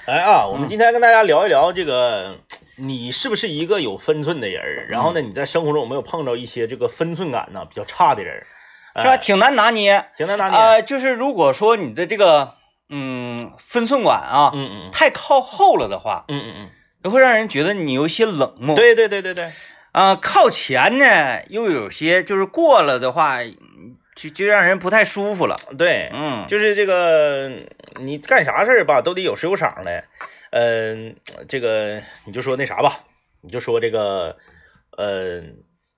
[0.05, 2.37] 哎啊，我嗯们今天跟大家聊一聊这个，
[2.75, 4.87] 你是不是一个有分寸的人？
[4.89, 8.45] 然后呢，你在生活中有没有碰到一些这个分寸感呢比较差的人儿？
[9.01, 9.11] 是吧？
[9.13, 10.05] 哎挺难拿捏。
[10.17, 10.57] 挺难拿捏。
[10.57, 12.55] 呃，就是如果说你的这个
[12.89, 16.69] 嗯分寸感啊嗯嗯太靠后了的话，嗯嗯
[17.03, 18.75] 也会让人觉得你有一些冷漠。
[18.75, 19.51] 嗯，对对对对对，
[19.93, 25.55] 啊、靠前呢又有些就是过了的话，嗯就就让人不太舒服了。
[25.77, 27.49] 对，嗯，就是这个
[28.01, 30.03] 你干啥事儿吧，都得有时有场的。
[30.51, 31.15] 嗯、
[31.47, 33.05] 这个你就说那啥吧，
[33.39, 34.37] 你就说这个，
[34.97, 35.41] 呃，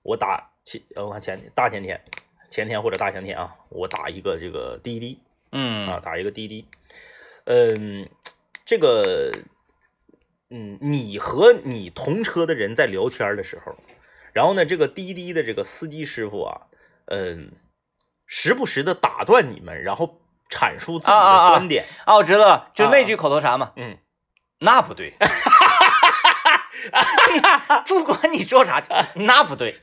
[0.02, 2.00] 我打前，呃我看前大前天，
[2.48, 5.18] 前天或者大前天啊，我打一个这个滴滴。
[5.50, 6.66] 嗯啊，打一个滴滴。
[7.44, 8.08] 嗯，
[8.64, 9.32] 这个，
[10.48, 13.76] 嗯，你和你同车的人在聊天的时候，
[14.32, 16.68] 然后呢，这个滴滴的这个司机师傅啊，
[17.06, 17.52] 嗯，
[18.26, 21.84] 时不时的打断你们，然后阐述自己的观点。
[22.04, 23.72] 啊，我知道了，就那句口头禅嘛。
[23.76, 23.98] 嗯，
[24.58, 25.14] 那不对，
[27.86, 28.82] 不管你说啥，
[29.14, 29.80] 那不对，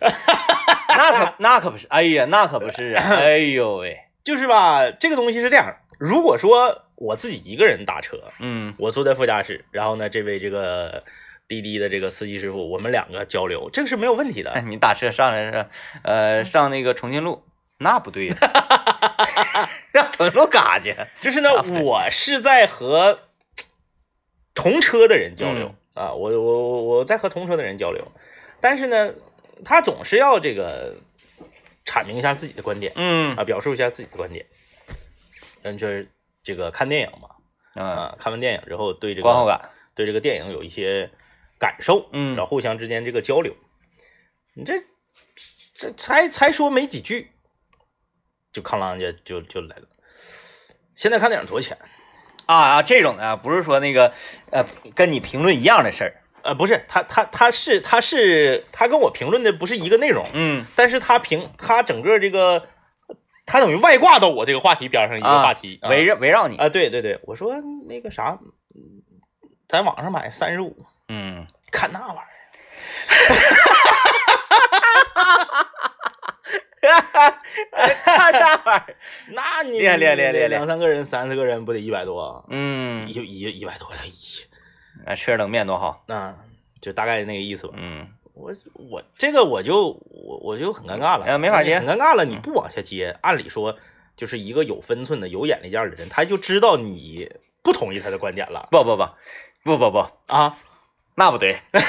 [0.90, 11.04] 那可那可不是，哎呀，那可不是啊，哎呦喂，就是吧，这个东西是这样，如果说我自己一个人打车，嗯我坐在副驾驶，然后呢，这位这个
[11.48, 14.52] 滴滴的这个司机师傅，我们两个交流，这个是没有问题的。
[14.52, 15.66] 哎你打车上来是，
[16.04, 17.44] 呃，上那个重庆路，
[17.80, 18.36] 那不对呀，
[19.94, 20.96] 上重庆路干啥去？
[21.20, 21.50] 就是呢
[21.82, 23.20] 我是在和
[24.54, 28.06] 同车的人交流、啊，我我我我在和同车的人交流，
[28.60, 29.14] 但是呢，
[29.64, 30.98] 他总是要这个
[31.86, 33.36] 阐明一下自己的观点嗯。
[33.38, 34.46] 啊，表述一下自己的观点。
[35.64, 36.10] 嗯，就是
[36.44, 37.30] 这个看电影嘛，
[37.76, 41.10] 嗯，啊，看完电影之后对这个观后感，对这个电影有一些
[41.58, 42.36] 感受，嗯。
[42.36, 43.56] 然后互相之间这个交流。
[44.54, 44.84] 你这
[45.76, 47.32] 这才才说没几句，
[48.52, 49.84] 就康啷就就就来了。
[50.96, 51.78] 现在看电影多少钱？
[52.46, 54.12] 啊啊，这种的不是说那个
[54.52, 62.68] 呃跟你评论一样的事儿，呃，不是，他他他是他是他跟我评论的不是一个内容，嗯但是他评他整个这个，
[63.46, 67.54] 他等于外挂到我这个话题边上一个啊话题，啊围绕围绕你，啊，对对对，我说
[67.88, 68.40] 那个啥，
[68.74, 68.82] 嗯
[69.68, 70.76] 在网上买三十五，
[71.08, 72.26] 嗯，看那玩意儿，
[76.82, 78.96] 看这玩意儿，
[79.30, 82.44] 那你厉害厉害厉害厉害两三个人、三四个人不得一百多啊？
[82.50, 83.08] 嗯。
[83.08, 86.36] 一，一一百多呀，一，啊吃点冷面多好，那
[86.82, 87.74] 就大概那个意思吧。
[87.78, 88.08] 嗯。
[88.34, 91.80] 我我这个我就我我就很尴尬了，呃没法接。
[91.80, 92.24] 很尴尬了。
[92.26, 93.78] 你不往下接，按理说
[94.16, 97.30] 就是一个有分寸的、有眼力见儿的人，他就知道你
[97.62, 98.70] 不同意他的观点了。
[98.72, 99.08] 不不不。
[99.62, 100.58] 不不不，啊。
[101.16, 101.82] 那不对，那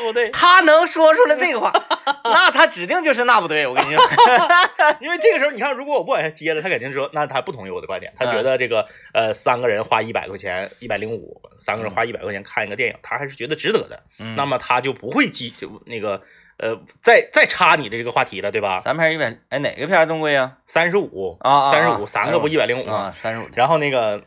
[0.00, 1.72] 不对，他能说出来这个话，
[2.24, 4.02] 那他指定就是那不对，我跟你说，
[5.00, 14.34] 因为这个时候你看，如果我不往下接了，他肯定说那他不同意我的观点，他嗯觉得这个 呃三个人花一百块钱，一百零五，三个人花一百块钱看一个电影，他还是觉得值得的，嗯。
[14.36, 16.22] 那么他就不会记就那个
[16.58, 18.80] 呃再再插你的这个话题了，对吧？
[18.80, 20.56] 三片一百，哎哪个片儿这么贵啊？
[20.66, 22.94] 三十五啊三十五，三个不一百零五吗？
[22.94, 24.22] 啊，三十五，然后那个，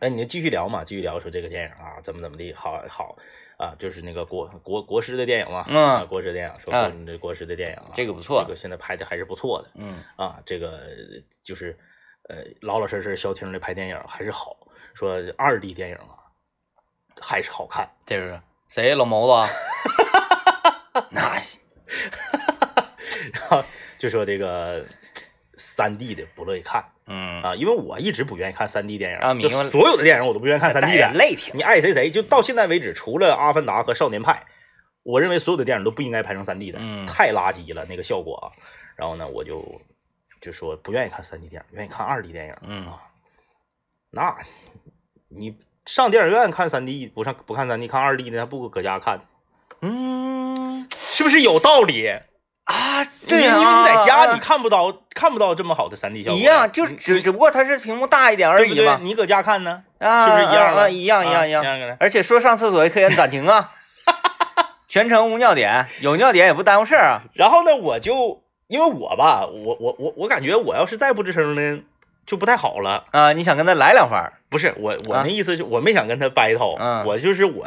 [0.00, 3.16] 哎，你就继续聊嘛，继续聊说这个电影啊，怎么怎么地，好好
[3.58, 10.80] 啊，就是那个国国国师的电影嘛，嗯啊，国师电影，说啊国这国师的电影啊，这个不错这个现在拍的还是不错的嗯啊，这个
[11.42, 11.76] 就是
[12.28, 14.56] 呃老老实实消停的拍电影还是好，
[14.94, 16.30] 说二 D 电影啊
[17.20, 19.48] 还是好看，这是谁老毛子啊？
[21.10, 21.42] 那
[23.32, 23.64] 然后
[23.98, 24.86] 就说这个
[25.54, 34.32] 三 D 的不乐意看嗯啊，因为我一直不愿意看三 D 电影啊就所有的电影我都不愿意看三 D 的累挺，你爱谁谁，就到现在为止，除了《阿凡达》和《少年派》，
[35.02, 38.52] 我认为所有的电影都不应该拍成三 D 的，嗯太垃圾了那个效果啊。
[38.94, 39.80] 然后呢，我就
[40.40, 42.54] 就说不愿意看三 D 电影，愿意看二 D 电影。
[42.62, 43.02] 嗯啊，
[44.10, 44.36] 那
[45.28, 49.20] 你上电影院看三 D，不上不看三 D，看二 D 的，还不如搁家看，
[49.80, 52.12] 嗯是不是有道理？
[52.68, 58.84] 啊，对呀，因为你在家啊你看不到看不到这么好的三 D 效果，一样，就是只只不过它是屏幕大一点而已嘛对？
[58.84, 60.74] 已嘛，你搁家看呢，啊，是不是一样？
[60.76, 61.96] 啊啊一样一啊样一样。
[61.98, 63.70] 而且说上厕所也可以按暂停啊，
[64.86, 67.22] 全程无尿点，有尿点也不耽误事儿啊。
[67.32, 71.80] 然后呢，我就因为我吧，我我我我感觉我要是再不吱声呢，
[72.26, 73.04] 就不太好了。
[73.12, 77.66] 啊，你想跟他来两番不是我我啊那意思是我没想跟他 battle，、嗯我就是我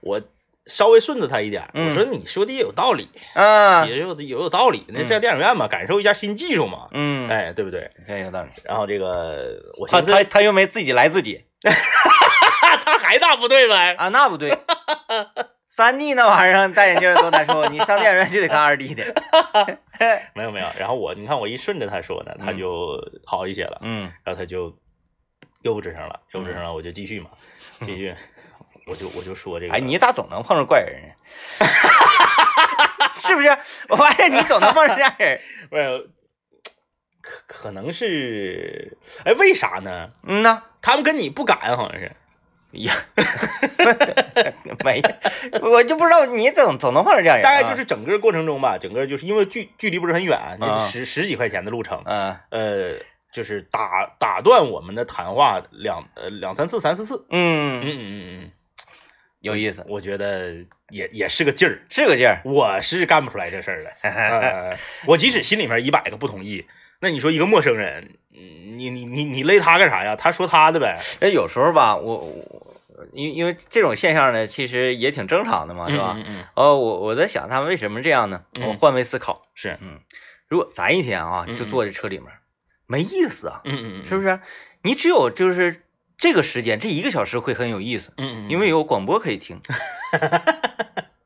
[0.00, 0.20] 我
[0.66, 3.88] 稍微顺着他一点，嗯我说你说的也有道理，嗯？
[3.88, 4.84] 也有也有道理。
[4.88, 7.88] 那在电影院嘛，感受一下新技术嘛，嗯，哎，对不对？
[8.06, 8.50] 这有道理。
[8.64, 11.44] 然后这个我他他他又没自己来自己
[12.84, 14.56] 他还大不对呗，啊，那不对。
[15.68, 19.04] 三 D 那玩意儿戴眼镜多难受， 你上电影院就得看二 D 的。
[20.34, 20.66] 没有没有。
[20.78, 24.74] 然后我你看我一顺着他说呢，他嗯就好一些了，嗯然后他就
[25.62, 27.28] 又不吱声了，又不吱声了，我就继续嘛，
[27.80, 28.14] 继续，
[28.86, 31.66] 我就我就说这个，哎，你咋总能碰上怪人呢？
[33.20, 33.58] 是不是？
[33.88, 35.40] 我发现你总能碰上这样人。
[35.68, 36.10] 不是，
[37.20, 40.10] 可可能是，哎，为啥呢？
[40.22, 42.12] 嗯呐，他们跟你不敢，好像是。
[42.72, 42.92] 呀，
[44.84, 45.00] 没，
[45.62, 47.42] 我就不知道你总总能碰上这样人。
[47.42, 52.98] 大概就是整个过程中吧，整个就是因为距距离不是很远，那啊是十十几块钱的路程，嗯，呃，
[53.32, 57.24] 就是打打断我们的谈话两呃两三次、三四次。
[57.30, 58.50] 嗯嗯，嗯嗯嗯，
[59.46, 60.54] 有意思，我觉得
[60.90, 61.80] 也也是个劲儿。
[61.88, 62.40] 是个劲儿。
[62.44, 63.90] 我是干不出来这事儿的。
[64.08, 66.64] 呃，我即使心里面一百个不同意，
[67.00, 70.14] 那你说一个陌生人，嗯你你你你勒他干啥呀？
[70.16, 72.76] 他说他的呗，哎，有时候吧，我我
[73.12, 76.14] 因因为这种现象呢，其实也挺正常的嘛，是吧？
[76.16, 78.44] 嗯嗯嗯，哦，我我在想他们为什么这样呢？
[78.58, 79.78] 嗯我换位思考，是，
[80.48, 82.28] 如果咱一天啊嗯就坐在车里面，
[82.86, 84.38] 没意思啊，嗯嗯嗯，是不是？
[84.82, 85.82] 你只有就是
[86.18, 89.60] 这个时间，这一个小时会很有意思，嗯嗯，因为有广播可以听，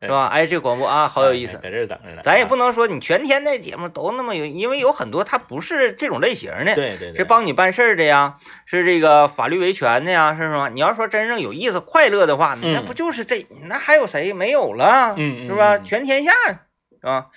[0.03, 0.27] 是吧？
[0.27, 1.61] 哎，这个广播啊，好有意思。
[1.63, 2.23] 在这儿等着呢。
[2.25, 10.69] 咱也不能能说你全天的节目都那么有，因为有很多它不是这种类型的，对对对，是帮你办事儿的呀，是这个法律维权的呀，是什么？
[10.71, 13.47] 你要说真正有意思、快乐的话，那嗯不就是这？
[13.69, 15.15] 那还有谁没有了？
[15.17, 15.77] 嗯嗯是吧？
[15.77, 17.29] 嗯全天下是吧？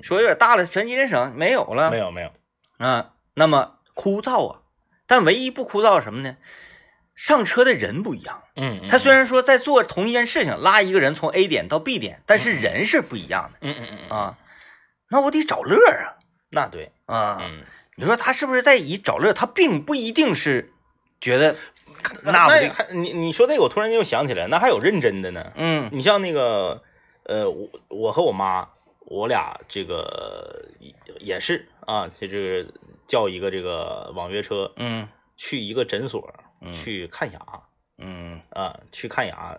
[0.00, 1.90] 说有点大了，全吉林省没有了。
[1.90, 2.30] 没有没有，
[2.78, 4.58] 啊，那么枯燥啊，
[5.06, 6.36] 但唯一不枯燥什么呢？
[7.16, 14.38] 上车的人不一样，嗯，嗯他虽然说在做同一件事情，拉一个人从 A 点到 B 点，但是人是不一样嗯嗯嗯的啊。
[15.08, 16.20] 那我得找乐啊。
[16.50, 17.50] 那对，啊
[17.96, 19.32] 你说他是不是在以找乐？
[19.32, 20.72] 他并不一定是
[21.20, 21.56] 觉得
[22.22, 25.52] 那那你你说这个，我突然间又想起来，那还有认真的呢。
[25.56, 25.88] 嗯。
[25.92, 26.82] 你像那个，
[27.24, 28.68] 呃，我我和我妈，
[29.06, 32.70] 我俩这个也也是啊，这这个
[33.08, 35.08] 叫一个这个网约车嗯。
[35.38, 37.40] 去一个诊所嗯去看牙
[37.98, 39.58] 嗯啊，去看牙，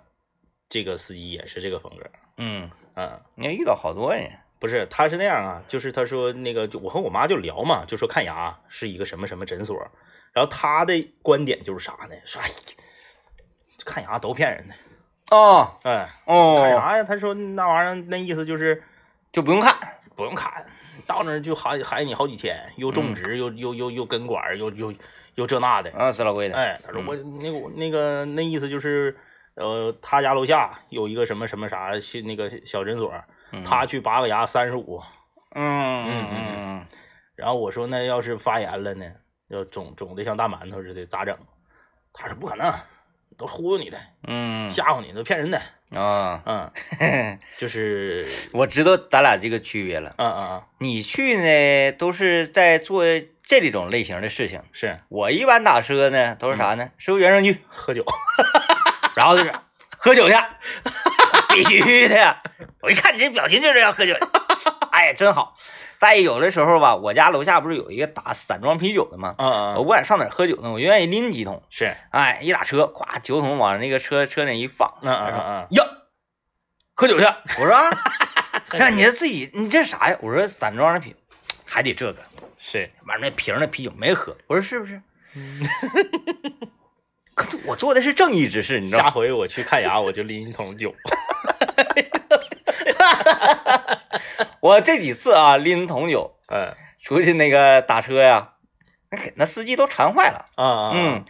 [0.69, 2.05] 这个司机也是这个风格，
[2.37, 3.19] 嗯，嗯。
[3.35, 9.75] 你也遇到好多人，不是，他是那样啊，就是他说那个，就我和我妈就聊嘛，就说看牙是一个什么什么诊所，
[10.33, 12.15] 然后他的观点就是啥呢？
[12.25, 12.49] 说哎，
[13.85, 14.75] 看牙都骗人的，
[15.35, 17.03] 哦哎，哦，看啥呀？
[17.03, 18.83] 他说那玩意儿那意思就是
[19.31, 19.75] 就不用看，
[20.15, 20.63] 不用看，
[21.07, 24.93] 到那儿就喊喊你好几千，又种植，又又又又根管，又又
[25.37, 29.15] 又这那的，啊，死老贵的，哎，他说我那个我那个那意思就是，
[29.53, 33.13] 呃，他家楼下有一个什么什么啥新那个小诊所，
[33.51, 33.63] 嗯。
[33.63, 34.99] 他去拔个牙三十五。
[35.53, 36.85] 嗯嗯嗯嗯
[37.35, 39.05] 然后我说那要是发炎了呢，
[39.49, 41.37] 要肿肿的像大馒头似的，咋整？
[42.11, 42.73] 他说不可能，
[43.37, 45.57] 都忽悠你的，嗯吓唬你，都骗人的。
[45.89, 46.43] 嗯啊，
[46.99, 50.13] 嗯， 就是，我知道咱俩这个区别了。
[50.17, 53.05] 嗯嗯嗯，你去呢，都是在做
[53.41, 54.61] 这种类型的事情。
[54.73, 56.89] 是我一般打车呢，都是啥呢？
[56.97, 57.61] 是不是原生剧？
[57.69, 58.03] 喝酒。
[59.15, 59.53] 然后就是
[59.97, 60.35] 喝酒去，
[61.55, 62.43] 必须的呀！
[62.81, 64.27] 我一看你这表情就是要喝酒的。
[64.91, 65.55] 哎呀，真好。
[65.99, 69.35] 再有的时候吧，我家楼下不是有一个打散装啤酒的吗？
[69.39, 71.63] 嗯嗯嗯，我不管上哪儿喝酒呢，我就愿意拎几桶。
[71.69, 75.83] 是，哎，一打车，咵，酒桶往那个车车那一放，嗯嗯嗯嗯，呀，
[76.93, 77.25] 喝酒去。
[77.59, 77.89] 我说啊，
[78.77, 80.17] 那你自己你这啥呀？
[80.21, 81.15] 我说散装的啤
[81.65, 82.19] 还得这个，
[82.59, 84.35] 是，完了那瓶儿的啤酒没喝。
[84.47, 85.01] 我说是不是？
[87.35, 89.05] 可是我做的是正义之事，你知道吗？
[89.05, 90.93] 下回我去看牙，我就拎一桶酒。
[94.61, 98.53] 我这几次啊拎桶酒嗯出去那个打车呀，
[99.09, 100.45] 那给那司机都馋坏了。
[100.55, 101.23] 啊嗯，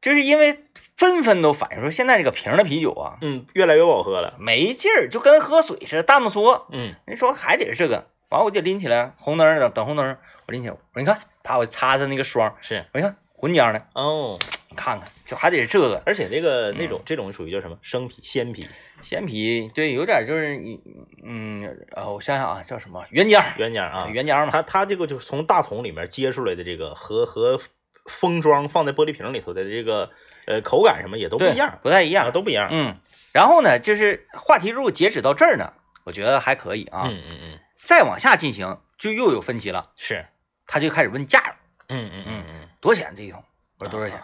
[0.00, 0.64] 就是因为
[0.96, 4.34] 纷纷都反映说现在这个瓶的啤酒啊嗯，越来越不好喝了。
[4.38, 6.66] 没劲儿，就跟喝水似的，淡不缩。
[6.70, 16.02] 嗯人说还得是这个，完我就拎起来，红灯等等红灯，我拎起来，我说你看，啪我擦擦那个霜，是我一看混浆的，哦，你看看，就还得是这个。
[16.06, 17.76] 而且这个那种这种属于叫什么？
[17.82, 18.66] 生啤、鲜啤、
[19.00, 20.80] 鲜啤，对，有点就是你
[21.24, 23.04] 嗯呃，我想想啊，叫什么？
[23.10, 27.60] 原浆，原浆啊，原浆嘛，它它这个就是从大桶里面接出来的这个和和
[28.06, 30.10] 封装放在玻璃瓶里头的这个
[30.46, 32.26] 呃口感什么也都不一样，不太一样。
[32.26, 32.68] 啊，，都不一样。
[32.70, 32.94] 嗯，
[33.32, 35.72] 然后呢，就是话题如果截止到这儿呢，
[36.04, 40.26] 我觉得还可以啊，嗯嗯嗯，再往下进行就又有分歧了，是，
[40.66, 41.56] 他就开始问价了，
[41.88, 43.42] 嗯嗯嗯嗯，多少钱这一桶？
[43.78, 44.18] 我说多少钱？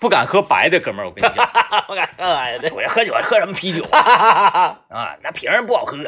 [0.00, 1.46] 不敢喝白的哥们儿，我跟你讲，
[1.86, 4.80] 不敢喝白的，我要喝酒还喝什么啤酒啊？
[4.88, 5.98] 啊，那瓶儿不好喝，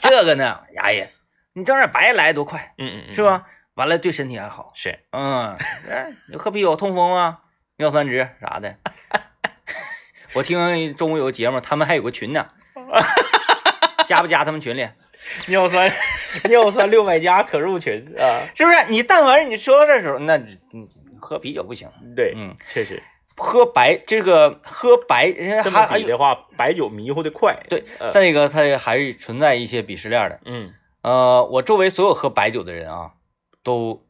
[0.00, 1.06] 这个呢，哎呀，
[1.52, 3.22] 你整点白来多快，嗯嗯嗯，是？
[3.22, 3.44] 吧？
[3.74, 5.56] 完了对身体还好，是，嗯，
[5.90, 7.40] 哎你喝啤酒痛风吗？
[7.76, 8.76] 尿酸值啥的。
[10.34, 12.46] 我听中午有个节目，他们还有个群呢，
[14.06, 14.88] 加不加他们群里？
[15.48, 15.90] 尿酸
[16.44, 18.84] 尿酸六百加可入群啊，是不是？
[18.88, 20.88] 你但凡你说到这时候，那你
[21.20, 23.02] 喝啤酒不行，对，嗯，确实，
[23.36, 30.40] 喝白这个喝白，人家还还有比的话，白酒迷糊的快，对呃，再一个它还是存在一些鄙视链的。
[30.44, 30.72] 嗯。
[31.02, 33.12] 呃，我周围所有喝白酒的人啊，
[33.62, 34.06] 都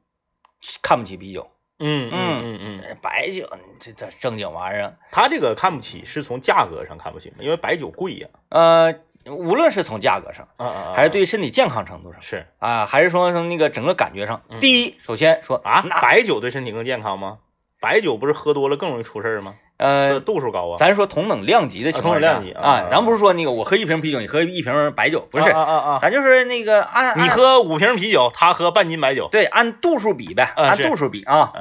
[0.81, 1.51] 看不起啤酒。
[1.81, 7.39] 嗯嗯嗯嗯，呃白酒这这正经玩意儿，他这个看不起是从价格上看不起吗？
[7.41, 8.95] 因为白酒贵呀，呃，
[9.27, 12.47] 无论是从价格上，啊啊，还是对身体健康程度上是。
[12.61, 14.61] 啊，还是说从那个整个感觉上，嗯。
[14.61, 17.39] 第一，首先说啊，白酒对身体更健康吗？
[17.85, 19.57] 白酒不是喝多了更容易出事儿吗？
[19.77, 31.53] 呃，度数高啊，咱说同等量级的情况下啊同等量级啊啊，咱不是说那个我喝一瓶啤酒，你喝一瓶白酒，不是，啊啊啊，咱就是那个按你喝五瓶啤酒，他喝半斤白酒，对按度数比呗，按度数比啊，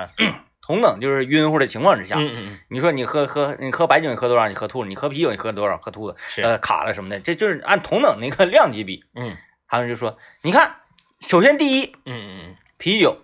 [0.65, 4.47] 同等就是晕乎的情况之下，嗯嗯嗯，你说你喝喝你喝白酒你喝多少？
[4.47, 5.77] 你喝吐了，你喝啤酒你喝多少？
[5.77, 9.03] 喝吐了，是，呃卡了什么的，这就是按同等那个量级比。
[9.15, 9.36] 嗯。
[9.67, 10.75] 他们就说，你看，
[11.19, 12.55] 首先第一，嗯嗯。
[12.77, 13.17] 啤酒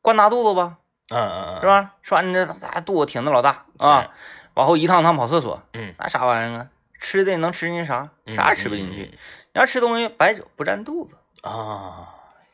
[0.00, 0.76] 灌大肚子吧，
[1.12, 1.66] 嗯嗯嗯，是？
[1.66, 1.94] 吧？
[2.02, 4.10] 说你这大肚子挺的老大啊，
[4.54, 6.66] 往后一趟趟跑厕所，嗯，那啥玩意儿啊？
[6.98, 8.08] 吃的能吃进去啥？
[8.26, 9.18] 嗯啥也吃不进去。
[9.52, 11.16] 你要吃东西，白酒不占肚子。
[11.42, 12.08] 啊。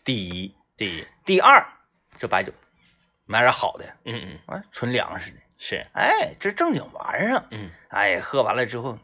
[0.05, 1.67] 第一，第一，第二，
[2.17, 2.51] 这白酒
[3.27, 7.45] 买点好的，嗯嗯完，纯粮食的，是，哎，这正经玩意儿。
[7.51, 8.99] 嗯，哎，喝完了之后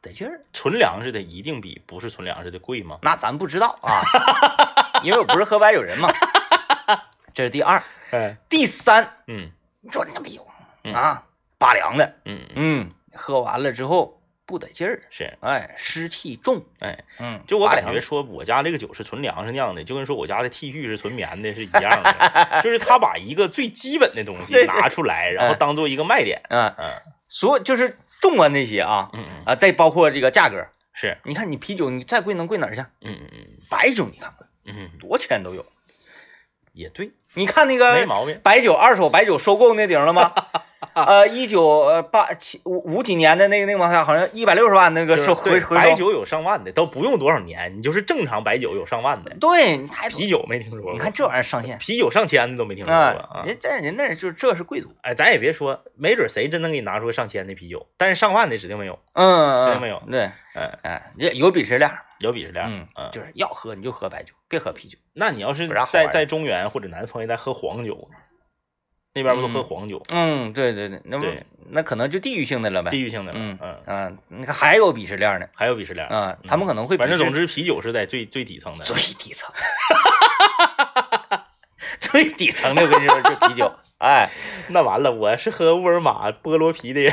[0.00, 0.40] 得劲儿。
[0.52, 2.98] 纯粮食的一定比不是纯粮食的贵吗？
[3.02, 4.02] 那咱不知道啊，
[5.04, 6.12] 因为我不是喝白酒人嘛。
[7.32, 7.82] 这是第二，
[8.12, 9.50] 哎，第三，嗯。
[9.80, 10.46] 你说那啤酒
[10.84, 10.94] 嗯。
[10.94, 11.24] 啊，
[11.58, 12.38] 拔凉的，嗯。
[12.54, 12.80] 嗯。
[12.84, 26.42] 嗯，喝完了之后不不得劲儿，是，哎，湿气重，哎，嗯，就我感觉说我家这个酒是纯粮食酿的，就跟说我家的 T 恤是纯棉的是一样的， 就是他把一个最基本的东西拿出来，然后嗯当做一个卖点。
[26.50, 26.90] 嗯，嗯。
[27.28, 32.82] 所就是纵观那些啊嗯嗯，啊，再包括这个价格，是，你看你啤酒你再贵能贵哪儿去？
[33.00, 33.46] 嗯嗯嗯。
[33.70, 35.64] 白酒你看看嗯，多钱都有，
[36.72, 38.40] 也对，你看那个没个毛病。
[38.42, 40.32] 白酒二手白酒收购那顶了吗？
[40.94, 50.92] 呃，一九呃八七五五几年的那个那个往下好像一百六十万那个是回回，白酒有上万的，都不用多少年，你就是正常白酒有上万的，对你太啤酒没听说过。
[50.92, 53.44] 你看这玩意儿上限啤酒上千的都没听说过啊，啊。
[53.46, 58.98] 人在人那儿就是这是贵族，哎，咱也别说，没准谁真能给你拿出个上千的啤酒，但是上万的指定没有。
[59.14, 60.22] 嗯，指定没有对，
[60.54, 62.64] 哎，哎，也有鄙视链，有鄙视链。
[62.66, 68.08] 嗯嗯，就是要喝你就喝白酒，别喝啤酒，那你要是在在中原或者南方一带喝黄酒，
[69.14, 71.26] 那边不都喝黄酒，嗯，对对对，那不
[71.70, 73.38] 那可能就地域性的了呗，地域性的了。
[73.40, 76.06] 嗯嗯，啊，你看还有鄙视链呢，还有鄙视链。
[76.08, 78.84] 啊，嗯他们可能会反正总之，啤酒是在最最底层的。
[78.84, 79.50] 最底层，
[82.00, 83.70] 最底层的，我跟你说，就啤酒。
[83.98, 84.28] 哎，
[84.68, 87.12] 那完了，我是喝沃尔玛菠萝啤的人，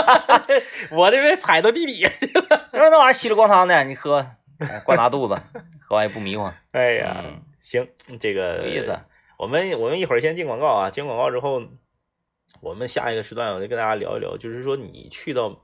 [0.90, 2.08] 我这边踩到地底下。
[2.08, 4.26] 去了 那玩意儿稀里咣当的，你喝，
[4.58, 5.40] 哎灌拉肚子，
[5.80, 7.86] 喝完也不迷糊，哎呀，嗯行，
[8.18, 8.98] 这个有意思。
[9.40, 11.62] 我们我们一会儿先进广告啊，进广告之后，
[12.60, 15.62] 我们下一个时段我就跟大家聊一聊，就是说你去到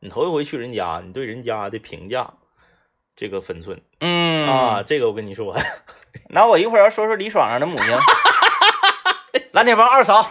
[0.00, 2.34] 你头一回去人家，你对人家的评价
[3.16, 5.56] 这个分寸嗯啊，，这个我跟你说，
[6.28, 7.86] 那我一会儿要说说李爽的母亲，
[9.52, 10.30] 蓝铁帮二嫂，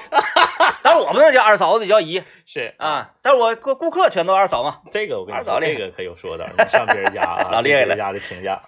[0.83, 3.15] 但是我不能叫二嫂，我得叫姨 是啊。
[3.23, 4.81] 但是我顾顾客全都二嫂嘛。
[4.91, 8.61] 这个我跟你说，这个可有说道，你上别人家啊， 老厉害了别人家的评价。